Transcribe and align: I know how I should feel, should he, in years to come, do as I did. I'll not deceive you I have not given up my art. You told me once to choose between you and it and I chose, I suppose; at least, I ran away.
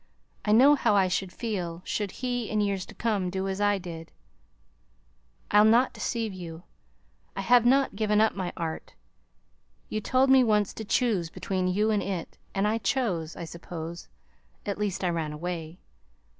I 0.43 0.51
know 0.51 0.73
how 0.73 0.95
I 0.95 1.07
should 1.07 1.31
feel, 1.31 1.83
should 1.85 2.09
he, 2.09 2.49
in 2.49 2.59
years 2.59 2.87
to 2.87 2.95
come, 2.95 3.29
do 3.29 3.47
as 3.47 3.61
I 3.61 3.77
did. 3.77 4.11
I'll 5.51 5.63
not 5.63 5.93
deceive 5.93 6.33
you 6.33 6.63
I 7.35 7.41
have 7.41 7.67
not 7.67 7.95
given 7.95 8.19
up 8.19 8.33
my 8.33 8.51
art. 8.57 8.95
You 9.89 10.01
told 10.01 10.31
me 10.31 10.43
once 10.43 10.73
to 10.73 10.83
choose 10.85 11.29
between 11.29 11.67
you 11.67 11.91
and 11.91 12.01
it 12.01 12.39
and 12.55 12.67
I 12.67 12.79
chose, 12.79 13.35
I 13.35 13.45
suppose; 13.45 14.07
at 14.65 14.79
least, 14.79 15.03
I 15.03 15.09
ran 15.09 15.33
away. 15.33 15.77